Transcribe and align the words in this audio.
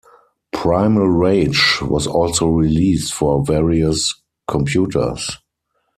"Primal 0.51 1.05
Rage" 1.09 1.77
was 1.83 2.07
also 2.07 2.47
released 2.47 3.13
for 3.13 3.45
various 3.45 4.15
computers. 4.47 5.37